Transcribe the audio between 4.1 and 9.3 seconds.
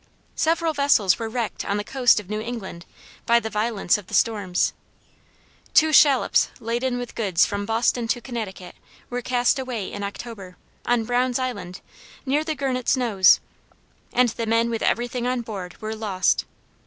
storms. Two shallops laden with goods from Boston to Connecticut, were